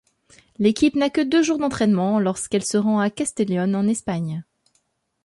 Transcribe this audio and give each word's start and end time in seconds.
L’équipe 0.57 0.95
n’a 0.95 1.11
que 1.11 1.21
deux 1.21 1.43
jours 1.43 1.59
d’entrainement 1.59 2.19
lorsqu'elle 2.19 2.65
se 2.65 2.75
rend 2.77 2.99
à 2.99 3.11
Castellón 3.11 3.75
en 3.75 3.87
Espagne. 3.87 4.43